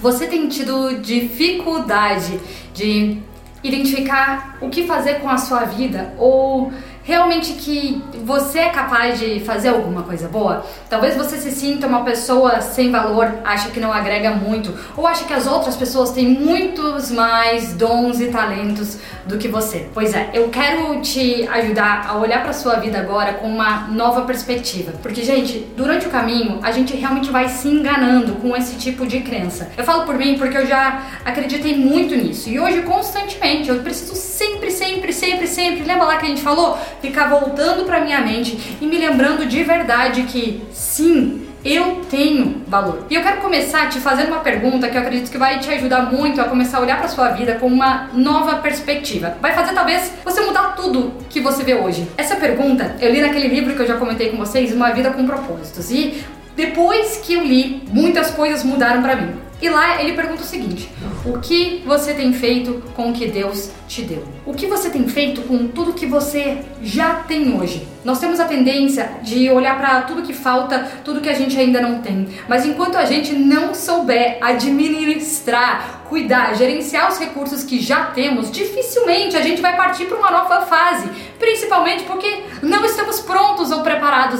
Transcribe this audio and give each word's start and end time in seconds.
Você 0.00 0.26
tem 0.26 0.48
tido 0.48 1.00
dificuldade 1.00 2.40
de 2.72 3.18
identificar 3.62 4.56
o 4.60 4.70
que 4.70 4.86
fazer 4.86 5.20
com 5.20 5.28
a 5.28 5.36
sua 5.36 5.64
vida 5.64 6.14
ou 6.16 6.72
realmente 7.10 7.54
que 7.54 8.00
você 8.24 8.60
é 8.60 8.68
capaz 8.68 9.18
de 9.18 9.40
fazer 9.40 9.70
alguma 9.70 10.04
coisa 10.04 10.28
boa? 10.28 10.64
Talvez 10.88 11.16
você 11.16 11.38
se 11.38 11.50
sinta 11.50 11.88
uma 11.88 12.04
pessoa 12.04 12.60
sem 12.60 12.88
valor, 12.88 13.28
acha 13.44 13.70
que 13.70 13.80
não 13.80 13.92
agrega 13.92 14.30
muito, 14.30 14.72
ou 14.96 15.08
acha 15.08 15.24
que 15.24 15.32
as 15.32 15.44
outras 15.44 15.74
pessoas 15.74 16.12
têm 16.12 16.28
muitos 16.28 17.10
mais 17.10 17.72
dons 17.72 18.20
e 18.20 18.28
talentos 18.28 18.96
do 19.26 19.38
que 19.38 19.48
você. 19.48 19.88
Pois 19.92 20.14
é, 20.14 20.30
eu 20.32 20.50
quero 20.50 21.00
te 21.00 21.48
ajudar 21.48 22.06
a 22.08 22.16
olhar 22.16 22.44
para 22.44 22.52
sua 22.52 22.76
vida 22.76 23.00
agora 23.00 23.34
com 23.34 23.48
uma 23.48 23.88
nova 23.88 24.22
perspectiva. 24.22 24.92
Porque, 25.02 25.24
gente, 25.24 25.66
durante 25.76 26.06
o 26.06 26.10
caminho, 26.10 26.60
a 26.62 26.70
gente 26.70 26.94
realmente 26.96 27.28
vai 27.30 27.48
se 27.48 27.66
enganando 27.66 28.34
com 28.34 28.56
esse 28.56 28.76
tipo 28.76 29.04
de 29.04 29.18
crença. 29.20 29.68
Eu 29.76 29.82
falo 29.82 30.04
por 30.04 30.16
mim 30.16 30.38
porque 30.38 30.56
eu 30.56 30.66
já 30.66 31.02
acreditei 31.24 31.76
muito 31.76 32.14
nisso. 32.14 32.48
E 32.48 32.60
hoje, 32.60 32.82
constantemente, 32.82 33.68
eu 33.68 33.80
preciso 33.80 34.14
sempre, 34.68 34.72
sempre, 34.72 35.12
sempre, 35.12 35.46
sempre. 35.46 35.84
Lembra 35.84 36.06
lá 36.06 36.16
que 36.16 36.26
a 36.26 36.28
gente 36.28 36.42
falou? 36.42 36.76
Ficar 37.00 37.28
voltando 37.28 37.84
para 37.84 38.00
minha 38.00 38.20
mente 38.20 38.76
e 38.80 38.86
me 38.86 38.98
lembrando 38.98 39.46
de 39.46 39.62
verdade 39.62 40.24
que 40.24 40.60
sim, 40.72 41.46
eu 41.64 42.02
tenho 42.10 42.62
valor. 42.66 43.06
E 43.08 43.14
eu 43.14 43.22
quero 43.22 43.40
começar 43.40 43.88
te 43.88 44.00
fazendo 44.00 44.28
uma 44.28 44.40
pergunta 44.40 44.88
que 44.88 44.96
eu 44.96 45.00
acredito 45.00 45.30
que 45.30 45.38
vai 45.38 45.58
te 45.58 45.70
ajudar 45.70 46.10
muito 46.10 46.40
a 46.40 46.44
começar 46.44 46.78
a 46.78 46.80
olhar 46.80 46.98
para 46.98 47.08
sua 47.08 47.28
vida 47.30 47.54
com 47.54 47.66
uma 47.66 48.08
nova 48.12 48.56
perspectiva. 48.56 49.36
Vai 49.40 49.52
fazer 49.54 49.72
talvez 49.72 50.12
você 50.24 50.40
mudar 50.40 50.74
tudo 50.74 51.12
que 51.28 51.40
você 51.40 51.62
vê 51.62 51.74
hoje. 51.74 52.08
Essa 52.16 52.36
pergunta 52.36 52.96
eu 53.00 53.12
li 53.12 53.20
naquele 53.20 53.48
livro 53.48 53.74
que 53.74 53.82
eu 53.82 53.86
já 53.86 53.96
comentei 53.96 54.30
com 54.30 54.38
vocês, 54.38 54.74
Uma 54.74 54.90
Vida 54.90 55.10
com 55.10 55.26
Propósitos. 55.26 55.90
E 55.90 56.24
depois 56.60 57.16
que 57.24 57.32
eu 57.32 57.42
li, 57.42 57.82
muitas 57.90 58.30
coisas 58.32 58.62
mudaram 58.62 59.02
para 59.02 59.16
mim. 59.16 59.32
E 59.62 59.68
lá 59.68 60.02
ele 60.02 60.12
pergunta 60.12 60.42
o 60.42 60.46
seguinte: 60.46 60.90
O 61.24 61.38
que 61.38 61.82
você 61.86 62.12
tem 62.12 62.32
feito 62.32 62.82
com 62.94 63.10
o 63.10 63.12
que 63.12 63.26
Deus 63.26 63.70
te 63.88 64.02
deu? 64.02 64.24
O 64.44 64.52
que 64.52 64.66
você 64.66 64.90
tem 64.90 65.08
feito 65.08 65.42
com 65.42 65.68
tudo 65.68 65.94
que 65.94 66.06
você 66.06 66.58
já 66.82 67.14
tem 67.14 67.58
hoje? 67.58 67.86
Nós 68.02 68.18
temos 68.18 68.40
a 68.40 68.46
tendência 68.46 69.10
de 69.22 69.50
olhar 69.50 69.76
para 69.78 70.02
tudo 70.02 70.22
que 70.22 70.32
falta, 70.32 70.90
tudo 71.04 71.20
que 71.20 71.28
a 71.28 71.34
gente 71.34 71.58
ainda 71.58 71.80
não 71.82 72.00
tem. 72.00 72.28
Mas 72.48 72.64
enquanto 72.64 72.96
a 72.96 73.04
gente 73.04 73.34
não 73.34 73.74
souber 73.74 74.38
administrar, 74.40 76.04
cuidar, 76.08 76.56
gerenciar 76.56 77.10
os 77.10 77.18
recursos 77.18 77.62
que 77.62 77.78
já 77.78 78.06
temos, 78.06 78.50
dificilmente 78.50 79.36
a 79.36 79.42
gente 79.42 79.60
vai 79.60 79.76
partir 79.76 80.06
para 80.06 80.16
uma 80.16 80.30
nova 80.30 80.62
fase, 80.62 81.08
principalmente 81.38 82.04
porque 82.04 82.42
não 82.62 82.84
estamos 82.84 83.20
prontos 83.20 83.70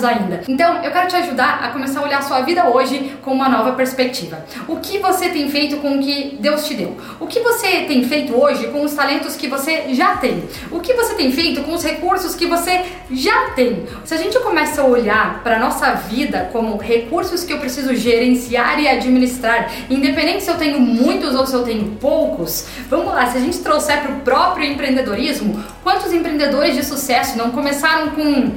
ainda. 0.04 0.42
Então, 0.48 0.82
eu 0.82 0.90
quero 0.90 1.08
te 1.08 1.16
ajudar 1.16 1.60
a 1.62 1.68
começar 1.68 2.00
a 2.00 2.02
olhar 2.04 2.18
a 2.18 2.22
sua 2.22 2.40
vida 2.42 2.68
hoje 2.68 3.16
com 3.22 3.32
uma 3.32 3.48
nova 3.48 3.72
perspectiva. 3.72 4.44
O 4.68 4.76
que 4.76 4.98
você 4.98 5.28
tem 5.28 5.48
feito 5.50 5.78
com 5.78 5.96
o 5.96 5.98
que 5.98 6.38
Deus 6.40 6.66
te 6.66 6.74
deu? 6.74 6.96
O 7.18 7.26
que 7.26 7.40
você 7.40 7.82
tem 7.82 8.04
feito 8.04 8.34
hoje 8.34 8.68
com 8.68 8.84
os 8.84 8.94
talentos 8.94 9.36
que 9.36 9.48
você 9.48 9.92
já 9.94 10.16
tem? 10.16 10.44
O 10.70 10.80
que 10.80 10.94
você 10.94 11.14
tem 11.14 11.32
feito 11.32 11.62
com 11.62 11.74
os 11.74 11.82
recursos 11.82 12.34
que 12.34 12.46
você 12.46 12.84
já 13.10 13.50
tem? 13.50 13.86
Se 14.04 14.14
a 14.14 14.16
gente 14.16 14.38
começa 14.40 14.82
a 14.82 14.84
olhar 14.84 15.42
para 15.42 15.58
nossa 15.58 15.92
vida 15.92 16.48
como 16.52 16.76
recursos 16.76 17.44
que 17.44 17.52
eu 17.52 17.58
preciso 17.58 17.94
gerenciar 17.94 18.80
e 18.80 18.88
administrar, 18.88 19.70
independente 19.88 20.44
se 20.44 20.50
eu 20.50 20.56
tenho 20.56 20.80
muitos 20.80 21.34
ou 21.34 21.46
se 21.46 21.54
eu 21.54 21.62
tenho 21.62 21.96
poucos, 22.00 22.66
vamos 22.88 23.12
lá, 23.12 23.26
se 23.26 23.38
a 23.38 23.40
gente 23.40 23.58
trouxer 23.58 24.00
para 24.02 24.12
o 24.12 24.20
próprio 24.20 24.64
empreendedorismo, 24.66 25.62
quantos 25.82 26.12
empreendedores 26.12 26.74
de 26.74 26.84
sucesso 26.84 27.36
não 27.36 27.50
começaram 27.50 28.10
com 28.10 28.52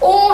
um 0.00 0.32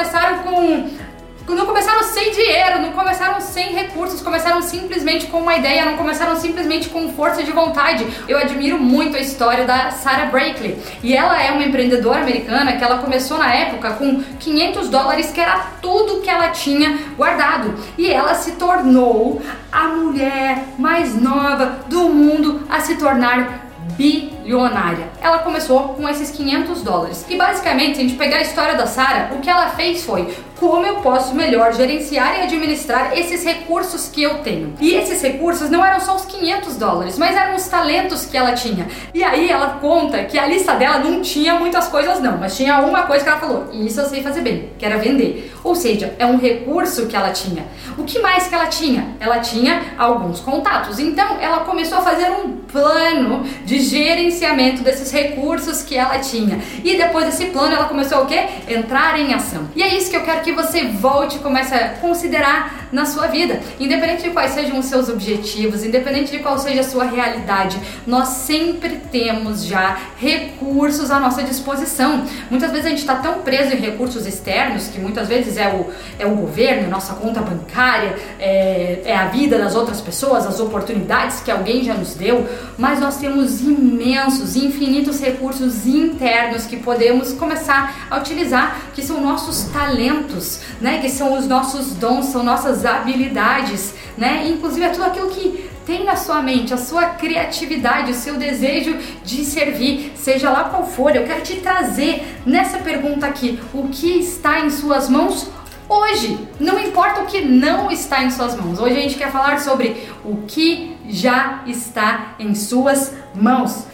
começaram 0.00 0.38
com 0.38 1.10
não 1.48 1.66
começaram 1.66 2.04
sem 2.04 2.30
dinheiro, 2.30 2.80
não 2.80 2.92
começaram 2.92 3.40
sem 3.40 3.74
recursos, 3.74 4.22
começaram 4.22 4.62
simplesmente 4.62 5.26
com 5.26 5.40
uma 5.40 5.56
ideia, 5.56 5.84
não 5.84 5.96
começaram 5.96 6.36
simplesmente 6.36 6.88
com 6.88 7.12
força 7.12 7.42
de 7.42 7.50
vontade. 7.50 8.06
Eu 8.28 8.38
admiro 8.38 8.78
muito 8.78 9.16
a 9.16 9.20
história 9.20 9.64
da 9.64 9.90
Sarah 9.90 10.26
Brakely. 10.26 10.78
E 11.02 11.12
ela 11.12 11.42
é 11.42 11.50
uma 11.50 11.64
empreendedora 11.64 12.20
americana 12.20 12.76
que 12.76 12.84
ela 12.84 12.98
começou 12.98 13.36
na 13.36 13.52
época 13.52 13.90
com 13.94 14.22
500 14.38 14.88
dólares, 14.88 15.32
que 15.32 15.40
era 15.40 15.58
tudo 15.82 16.20
que 16.20 16.30
ela 16.30 16.50
tinha 16.50 16.96
guardado. 17.16 17.74
E 17.98 18.08
ela 18.08 18.34
se 18.34 18.52
tornou 18.52 19.42
a 19.72 19.88
mulher 19.88 20.64
mais 20.78 21.20
nova 21.20 21.80
do 21.88 22.08
mundo 22.10 22.64
a 22.70 22.78
se 22.78 22.94
tornar 22.94 23.69
bilionária. 23.96 25.08
Ela 25.20 25.38
começou 25.38 25.90
com 25.90 26.08
esses 26.08 26.30
500 26.30 26.82
dólares. 26.82 27.26
E 27.28 27.36
basicamente, 27.36 27.96
se 27.96 28.00
a 28.00 28.04
gente 28.04 28.16
pegar 28.16 28.38
a 28.38 28.42
história 28.42 28.74
da 28.74 28.86
Sara, 28.86 29.30
o 29.34 29.40
que 29.40 29.50
ela 29.50 29.68
fez 29.70 30.04
foi 30.04 30.34
como 30.60 30.84
eu 30.84 30.96
posso 30.96 31.34
melhor 31.34 31.72
gerenciar 31.72 32.38
e 32.38 32.42
administrar 32.42 33.16
esses 33.16 33.42
recursos 33.42 34.08
que 34.08 34.22
eu 34.22 34.40
tenho. 34.40 34.74
E 34.78 34.94
esses 34.94 35.22
recursos 35.22 35.70
não 35.70 35.82
eram 35.82 35.98
só 35.98 36.14
os 36.14 36.26
500 36.26 36.76
dólares, 36.76 37.18
mas 37.18 37.34
eram 37.34 37.56
os 37.56 37.66
talentos 37.66 38.26
que 38.26 38.36
ela 38.36 38.52
tinha. 38.52 38.86
E 39.14 39.24
aí 39.24 39.50
ela 39.50 39.78
conta 39.80 40.22
que 40.24 40.38
a 40.38 40.46
lista 40.46 40.74
dela 40.74 40.98
não 40.98 41.22
tinha 41.22 41.54
muitas 41.54 41.88
coisas 41.88 42.20
não, 42.20 42.36
mas 42.36 42.54
tinha 42.54 42.78
uma 42.80 43.04
coisa 43.04 43.24
que 43.24 43.30
ela 43.30 43.40
falou, 43.40 43.70
e 43.72 43.86
isso 43.86 44.00
eu 44.00 44.06
sei 44.06 44.22
fazer 44.22 44.42
bem, 44.42 44.70
que 44.78 44.84
era 44.84 44.98
vender. 44.98 45.50
Ou 45.64 45.74
seja, 45.74 46.14
é 46.18 46.26
um 46.26 46.36
recurso 46.38 47.06
que 47.06 47.16
ela 47.16 47.30
tinha. 47.30 47.64
O 47.96 48.04
que 48.04 48.18
mais 48.18 48.46
que 48.46 48.54
ela 48.54 48.66
tinha? 48.66 49.16
Ela 49.18 49.38
tinha 49.40 49.94
alguns 49.98 50.40
contatos. 50.40 50.98
Então 50.98 51.38
ela 51.40 51.60
começou 51.60 51.98
a 51.98 52.02
fazer 52.02 52.30
um 52.30 52.56
plano 52.70 53.44
de 53.64 53.80
gerenciamento 53.80 54.82
desses 54.82 55.10
recursos 55.10 55.82
que 55.82 55.96
ela 55.96 56.18
tinha. 56.18 56.58
E 56.82 56.96
depois 56.96 57.26
desse 57.26 57.46
plano 57.46 57.74
ela 57.74 57.84
começou 57.84 58.22
o 58.22 58.26
quê? 58.26 58.46
Entrar 58.68 59.18
em 59.18 59.34
ação. 59.34 59.68
E 59.74 59.82
é 59.82 59.94
isso 59.94 60.10
que 60.10 60.16
eu 60.16 60.22
quero 60.22 60.40
que 60.40 60.49
que 60.50 60.56
você 60.56 60.88
volte 60.88 61.36
e 61.36 61.40
comece 61.40 61.74
a 61.74 61.90
considerar 61.90 62.79
na 62.92 63.04
sua 63.04 63.26
vida. 63.26 63.60
Independente 63.78 64.24
de 64.24 64.30
quais 64.30 64.52
sejam 64.52 64.78
os 64.78 64.86
seus 64.86 65.08
objetivos, 65.08 65.84
independente 65.84 66.30
de 66.30 66.38
qual 66.38 66.58
seja 66.58 66.80
a 66.80 66.84
sua 66.84 67.04
realidade, 67.04 67.78
nós 68.06 68.28
sempre 68.28 69.00
temos 69.10 69.64
já 69.64 69.98
recursos 70.16 71.10
à 71.10 71.18
nossa 71.18 71.42
disposição. 71.42 72.24
Muitas 72.50 72.70
vezes 72.70 72.86
a 72.86 72.88
gente 72.90 72.98
está 72.98 73.16
tão 73.16 73.42
preso 73.42 73.74
em 73.74 73.78
recursos 73.78 74.26
externos, 74.26 74.88
que 74.88 75.00
muitas 75.00 75.28
vezes 75.28 75.56
é 75.56 75.68
o, 75.68 75.86
é 76.18 76.26
o 76.26 76.34
governo, 76.34 76.88
nossa 76.88 77.14
conta 77.14 77.40
bancária, 77.40 78.16
é, 78.38 79.02
é 79.04 79.16
a 79.16 79.26
vida 79.26 79.58
das 79.58 79.74
outras 79.74 80.00
pessoas, 80.00 80.46
as 80.46 80.60
oportunidades 80.60 81.40
que 81.40 81.50
alguém 81.50 81.84
já 81.84 81.94
nos 81.94 82.14
deu, 82.14 82.46
mas 82.76 83.00
nós 83.00 83.18
temos 83.18 83.60
imensos, 83.60 84.56
infinitos 84.56 85.20
recursos 85.20 85.86
internos 85.86 86.66
que 86.66 86.76
podemos 86.76 87.32
começar 87.32 88.06
a 88.10 88.18
utilizar, 88.18 88.80
que 88.94 89.02
são 89.02 89.20
nossos 89.20 89.64
talentos 89.64 90.60
né? 90.80 90.98
Que 90.98 91.08
são 91.08 91.38
os 91.38 91.46
nossos 91.46 91.92
dons, 91.92 92.26
são 92.26 92.42
nossas 92.42 92.79
habilidades, 92.84 93.94
né? 94.16 94.46
Inclusive 94.48 94.84
é 94.84 94.90
tudo 94.90 95.04
aquilo 95.04 95.30
que 95.30 95.70
tem 95.86 96.04
na 96.04 96.14
sua 96.14 96.40
mente, 96.40 96.72
a 96.72 96.76
sua 96.76 97.06
criatividade, 97.06 98.12
o 98.12 98.14
seu 98.14 98.36
desejo 98.36 98.96
de 99.24 99.44
servir, 99.44 100.12
seja 100.14 100.50
lá 100.50 100.64
qual 100.64 100.86
for. 100.86 101.14
Eu 101.14 101.24
quero 101.24 101.42
te 101.42 101.56
trazer 101.56 102.40
nessa 102.46 102.78
pergunta 102.78 103.26
aqui: 103.26 103.58
o 103.74 103.88
que 103.88 104.20
está 104.20 104.60
em 104.60 104.70
suas 104.70 105.08
mãos 105.08 105.50
hoje? 105.88 106.38
Não 106.60 106.78
importa 106.78 107.22
o 107.22 107.26
que 107.26 107.40
não 107.40 107.90
está 107.90 108.22
em 108.22 108.30
suas 108.30 108.54
mãos. 108.54 108.78
Hoje 108.78 108.96
a 108.96 109.00
gente 109.00 109.16
quer 109.16 109.32
falar 109.32 109.58
sobre 109.58 110.08
o 110.24 110.42
que 110.46 110.96
já 111.08 111.62
está 111.66 112.34
em 112.38 112.54
suas 112.54 113.12
mãos. 113.12 113.20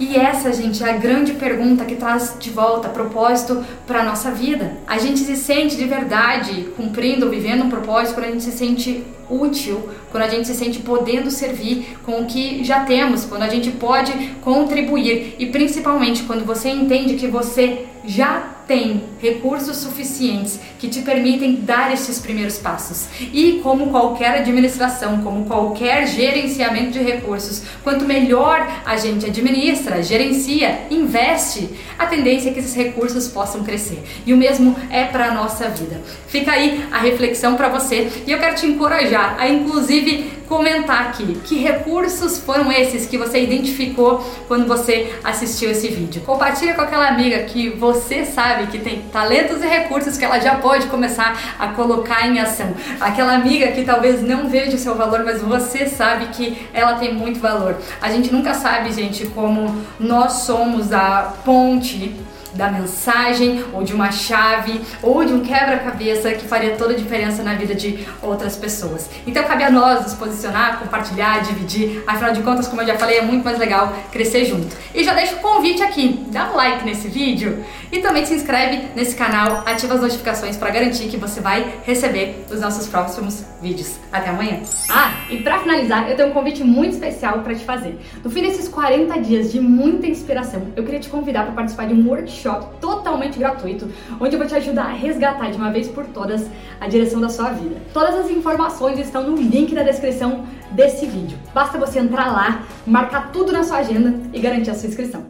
E 0.01 0.17
essa, 0.17 0.53
gente, 0.53 0.83
é 0.83 0.91
a 0.91 0.97
grande 0.97 1.35
pergunta 1.35 1.85
que 1.85 1.97
traz 1.97 2.37
de 2.39 2.51
volta 2.51 2.89
propósito 2.89 3.65
para 3.87 4.03
nossa 4.03 4.31
vida. 4.31 4.77
A 4.87 4.99
gente 4.99 5.21
se 5.21 5.37
sente 5.37 5.77
de 5.77 5.85
verdade 5.85 6.69
cumprindo, 6.77 7.29
vivendo 7.29 7.65
um 7.65 7.69
propósito 7.69 8.15
quando 8.15 8.27
a 8.27 8.31
gente 8.31 8.45
se 8.45 8.53
sente 8.53 9.05
útil, 9.29 9.89
quando 10.11 10.25
a 10.25 10.29
gente 10.29 10.47
se 10.47 10.55
sente 10.55 10.79
podendo 10.81 11.31
servir 11.31 11.99
com 12.05 12.21
o 12.21 12.27
que 12.27 12.65
já 12.65 12.85
temos, 12.85 13.25
quando 13.25 13.43
a 13.43 13.49
gente 13.49 13.71
pode 13.73 14.13
contribuir 14.43 15.35
e 15.39 15.47
principalmente 15.47 16.23
quando 16.23 16.45
você 16.45 16.71
entende 16.71 17.17
que 17.17 17.27
você 17.27 17.87
já 18.05 18.53
tem 18.67 19.05
recursos 19.21 19.77
suficientes 19.77 20.59
que 20.79 20.89
te 20.89 21.03
permitem 21.03 21.57
dar 21.57 21.93
esses 21.93 22.19
primeiros 22.19 22.59
passos. 22.59 23.07
E 23.33 23.61
como 23.63 23.91
qualquer 23.91 24.41
administração, 24.41 25.23
como 25.23 25.45
qualquer 25.47 26.07
gerenciamento 26.07 26.91
de 26.91 26.99
recursos, 27.01 27.63
quanto 27.85 28.05
melhor 28.05 28.67
a 28.85 28.97
gente 28.97 29.26
administra, 29.29 30.03
gerencia, 30.03 30.87
investe, 30.91 31.71
a 31.99 32.07
tendência 32.07 32.51
é 32.51 32.53
que 32.53 32.59
esses 32.59 32.75
recursos 32.75 33.29
possam 33.29 33.65
crescer. 33.65 34.03
E 34.25 34.33
o 34.33 34.37
mesmo 34.37 34.77
é 34.91 35.05
para 35.05 35.27
a 35.27 35.35
nossa 35.35 35.69
vida. 35.69 36.01
Fica 36.29 36.53
aí 36.53 36.85
a 36.91 36.99
reflexão 36.99 37.57
para 37.57 37.69
você 37.69 38.11
e 38.27 38.33
eu 38.33 38.39
quero 38.39 38.57
te 38.57 38.67
encorajar 38.67 39.37
a 39.39 39.49
inclusive 39.49 40.33
comentar 40.49 41.09
aqui 41.09 41.39
que 41.45 41.59
recursos 41.59 42.39
foram 42.39 42.71
esses 42.73 43.07
que 43.07 43.19
você 43.19 43.43
identificou 43.43 44.25
quando 44.49 44.67
você 44.67 45.15
assistiu 45.23 45.71
esse 45.71 45.89
vídeo. 45.89 46.23
Compartilha 46.23 46.75
com 46.75 46.83
aquela 46.83 47.09
amiga 47.09 47.39
que 47.45 47.71
você 47.71 48.25
sabe 48.25 48.67
que 48.69 48.79
tem 48.79 49.03
talentos 49.13 49.63
e 49.63 49.67
recursos 49.67 50.17
que 50.17 50.25
ela 50.25 50.39
já 50.39 50.57
pode 50.57 50.87
começar 50.87 51.57
a 51.59 51.69
colocar 51.69 52.27
em 52.27 52.39
ação. 52.39 52.75
Aquela 53.01 53.35
amiga 53.35 53.69
que 53.73 53.85
talvez 53.85 54.23
não 54.23 54.49
veja 54.49 54.77
o 54.77 54.79
seu 54.79 54.95
valor, 54.95 55.25
mas 55.25 55.43
você 55.43 55.87
sabe 55.87 56.27
que 56.27 56.69
ela 56.73 56.95
tem 56.95 57.15
muito 57.15 57.41
valor. 57.41 57.77
A 58.01 58.11
gente 58.11 58.33
nunca 58.33 58.55
sabe, 58.55 58.93
gente, 58.93 59.27
como 59.27 59.83
nós 59.99 60.45
somos 60.45 60.93
a 60.93 61.35
ponte 61.45 62.15
da 62.55 62.71
mensagem, 62.71 63.65
ou 63.73 63.83
de 63.83 63.93
uma 63.93 64.11
chave, 64.11 64.81
ou 65.03 65.25
de 65.25 65.33
um 65.33 65.41
quebra-cabeça 65.41 66.33
que 66.33 66.47
faria 66.47 66.77
toda 66.77 66.95
a 66.95 66.97
diferença 66.97 67.43
na 67.43 67.55
vida 67.55 67.75
de 67.75 68.07
outras 68.23 68.57
pessoas. 68.57 69.09
Então 69.27 69.45
cabe 69.45 69.65
a 69.65 69.71
nós 69.71 70.03
nos 70.03 70.15
posicionar, 70.15 70.79
compartilhar, 70.79 71.43
dividir. 71.43 72.03
Afinal 72.07 72.33
de 72.33 72.43
contas, 72.43 72.69
como 72.69 72.83
eu 72.83 72.87
já 72.87 72.97
falei, 72.97 73.19
é 73.19 73.23
muito 73.23 73.45
mais 73.45 73.59
legal 73.59 73.95
crescer 74.11 74.45
junto. 74.45 74.77
E 74.95 75.05
já 75.05 75.15
deixo 75.15 75.37
o 75.37 75.39
convite 75.39 75.83
aqui, 75.83 76.27
dá 76.29 76.51
um 76.51 76.57
like 76.57 76.85
nesse 76.85 77.09
vídeo 77.09 77.65
e 77.91 77.99
também 77.99 78.25
se 78.25 78.35
inscreve 78.35 78.89
nesse 78.95 79.15
canal, 79.15 79.63
ativa 79.67 79.95
as 79.95 80.01
notificações 80.01 80.57
para 80.57 80.71
garantir 80.71 81.09
que 81.09 81.17
você 81.17 81.41
vai 81.41 81.81
receber 81.85 82.45
os 82.51 82.61
nossos 82.61 82.87
próximos 82.87 83.45
vídeos. 83.61 83.97
Até 84.13 84.31
amanhã. 84.31 84.61
Ah, 84.89 85.13
e 85.29 85.39
para 85.39 85.59
finalizar, 85.59 86.09
eu 86.09 86.17
tenho 86.17 86.29
um 86.29 86.33
convite 86.33 86.63
muito 86.63 86.93
especial 86.93 87.41
para 87.41 87.55
te 87.55 87.65
fazer. 87.65 87.99
No 88.23 88.31
fim 88.31 88.43
desses 88.43 88.69
40 88.69 89.21
dias 89.21 89.51
de 89.51 89.61
muita 89.61 90.07
inspiração, 90.07 90.69
eu 90.77 90.85
queria 90.85 91.01
te 91.01 91.09
convidar 91.09 91.45
para 91.45 91.53
participar 91.53 91.87
de 91.87 91.95
um 91.95 92.09
workshop 92.09 92.79
totalmente 92.81 93.39
gratuito, 93.39 93.89
onde 94.21 94.35
eu 94.35 94.39
vou 94.39 94.47
te 94.47 94.55
ajudar 94.55 94.85
a 94.85 94.93
resgatar 94.93 95.51
de 95.51 95.57
uma 95.57 95.71
vez 95.71 95.89
por 95.89 96.07
todas 96.07 96.47
a 96.81 96.87
direção 96.87 97.21
da 97.21 97.29
sua 97.29 97.51
vida. 97.51 97.77
Todas 97.93 98.15
as 98.15 98.31
informações 98.31 98.99
estão 98.99 99.25
no 99.25 99.37
link 99.37 99.75
da 99.75 99.83
descrição 99.83 100.45
desse 100.71 101.07
vídeo. 101.07 101.37
Basta 101.53 101.79
você 101.79 101.99
entrar 101.99 102.33
lá, 102.33 102.63
marcar 102.87 103.33
tudo 103.33 103.53
na 103.53 103.65
sua 103.65 103.79
agenda 103.79 104.15
e 104.33 104.39
garantir 104.39 104.71
a 104.71 104.75
sua 104.75 104.89
inscrição. 104.89 105.27